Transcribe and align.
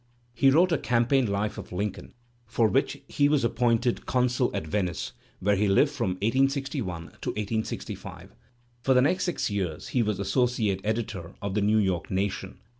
He 0.33 0.49
wrote 0.49 0.71
a 0.71 0.79
campaign 0.79 1.27
life 1.27 1.59
of 1.59 1.71
lincoln, 1.71 2.15
for 2.47 2.67
which 2.67 3.03
he 3.07 3.29
was 3.29 3.43
appointed 3.43 4.07
Consul 4.07 4.49
at 4.51 4.65
Venice, 4.65 5.11
where 5.39 5.55
he 5.55 5.67
lived* 5.67 5.91
from 5.91 6.13
1861 6.23 7.03
to 7.21 7.29
1865. 7.29 8.33
For 8.81 8.95
the 8.95 9.01
next 9.03 9.25
six 9.25 9.51
years 9.51 9.89
he 9.89 10.01
was 10.01 10.19
associate 10.19 10.81
editor 10.83 11.35
of 11.39 11.53
the 11.53 11.61
New 11.61 11.77
York 11.77 12.09
Nation. 12.09 12.57